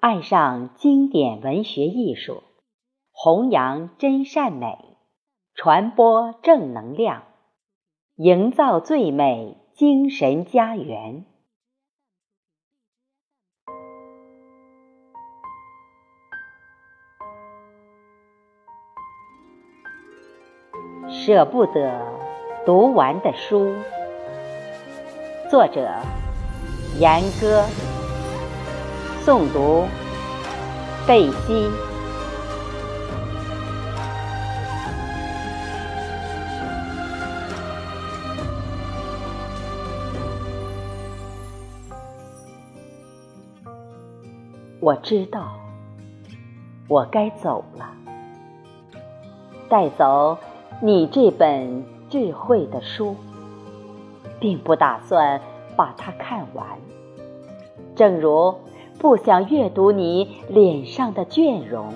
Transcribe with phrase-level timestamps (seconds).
[0.00, 2.42] 爱上经典文学艺术，
[3.12, 4.96] 弘扬真善美，
[5.54, 7.24] 传播正能量，
[8.16, 11.26] 营造最美精神家园。
[21.10, 22.00] 舍不得
[22.64, 23.74] 读完的书，
[25.50, 25.90] 作者：
[26.98, 27.99] 严歌。
[29.24, 29.86] 诵读：
[31.06, 31.70] 贝西。
[44.80, 45.52] 我知道，
[46.88, 47.90] 我该走了，
[49.68, 50.38] 带走
[50.80, 53.14] 你这本智慧的书，
[54.40, 55.38] 并不打算
[55.76, 56.66] 把它看完，
[57.94, 58.54] 正如。
[59.00, 61.94] 不想阅读你脸上的倦容，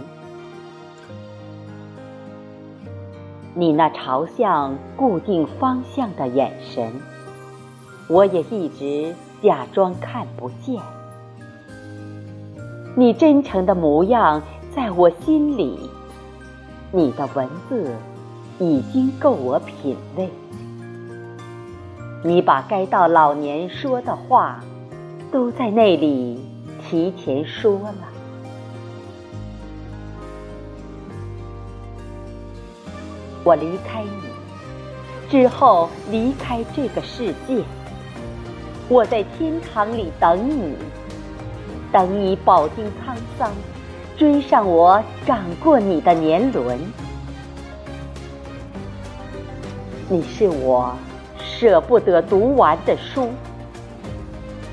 [3.53, 6.91] 你那朝向固定方向的眼神，
[8.09, 10.81] 我也一直假装看不见。
[12.97, 14.41] 你真诚的模样
[14.75, 15.79] 在我心里，
[16.91, 17.95] 你的文字
[18.59, 20.31] 已经够我品味。
[22.23, 24.59] 你把该到老年说的话，
[25.31, 26.54] 都在那里。
[26.89, 27.95] 提前说了，
[33.43, 34.11] 我离开你
[35.31, 37.65] 之后，离开这个世界。
[38.89, 40.77] 我在天堂里等你，
[41.91, 43.51] 等你饱经沧桑，
[44.17, 46.79] 追上我长过你的年轮。
[50.11, 50.95] 你是我
[51.39, 53.31] 舍不得读完的书，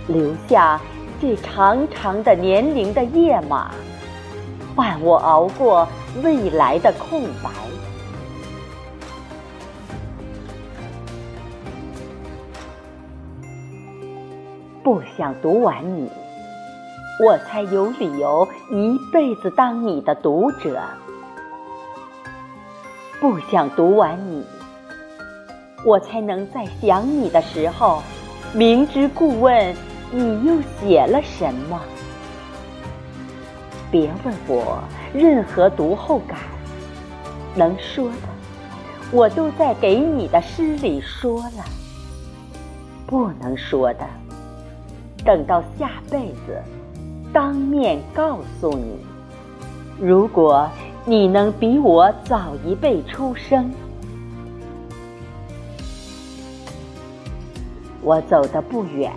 [0.07, 0.79] 留下。
[1.21, 3.69] 这长长的年龄的页码，
[4.75, 5.87] 伴我熬过
[6.23, 7.51] 未来的空白。
[14.81, 16.09] 不想读完你，
[17.23, 20.81] 我才有理由一辈子当你的读者。
[23.19, 24.43] 不想读完你，
[25.85, 28.01] 我才能在想你的时候，
[28.53, 29.90] 明知故问。
[30.11, 31.79] 你又写了什么？
[33.89, 34.83] 别问我
[35.13, 36.37] 任何读后感，
[37.55, 38.27] 能说的，
[39.11, 41.63] 我都在给你的诗里说了；
[43.07, 44.05] 不能说的，
[45.23, 46.61] 等到下辈子
[47.31, 48.99] 当面告诉你。
[49.97, 50.69] 如果
[51.05, 53.71] 你能比我早一辈出生，
[58.01, 59.13] 我走的不远。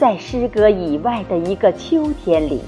[0.00, 2.62] 在诗歌以外的一个秋天里，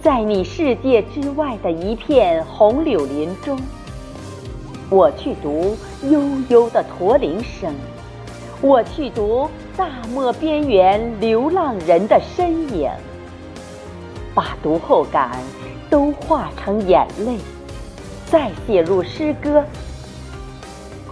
[0.00, 3.60] 在你世界之外的一片红柳林中，
[4.88, 5.76] 我去读
[6.08, 7.74] 悠悠的驼铃声，
[8.62, 12.90] 我去读大漠边缘流浪人的身影，
[14.34, 15.30] 把读后感
[15.90, 17.36] 都化成眼泪，
[18.24, 19.62] 再写入诗歌。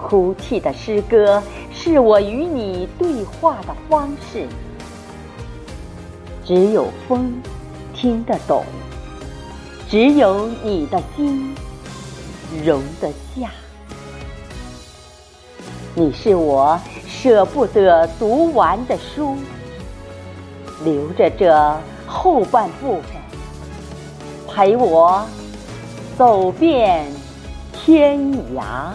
[0.02, 4.46] 哭泣的诗歌是我与你对话的方式。
[6.44, 7.40] 只有风
[7.94, 8.64] 听得懂，
[9.88, 11.54] 只有你的心
[12.64, 13.50] 容得下。
[15.94, 19.36] 你是我舍不得读完的书，
[20.84, 23.12] 留着这后半部分，
[24.48, 25.24] 陪我
[26.18, 27.06] 走遍
[27.72, 28.18] 天
[28.56, 28.92] 涯。